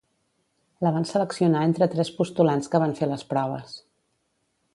La 0.85 0.91
van 0.95 1.05
seleccionar 1.09 1.61
entre 1.67 1.89
tres 1.93 2.11
postulants 2.17 2.73
que 2.73 2.85
van 2.85 2.97
fer 3.03 3.11
les 3.13 3.27
proves. 3.35 3.79